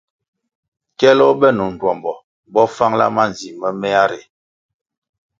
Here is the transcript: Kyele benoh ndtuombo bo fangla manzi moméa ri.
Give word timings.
Kyele 0.97 1.25
benoh 1.39 1.69
ndtuombo 1.73 2.13
bo 2.53 2.61
fangla 2.75 3.05
manzi 3.15 3.49
moméa 3.59 4.03
ri. 4.11 4.21